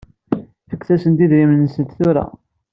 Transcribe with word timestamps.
Fket-asent 0.71 1.23
idrimen-nsent 1.25 1.95
tura. 1.97 2.25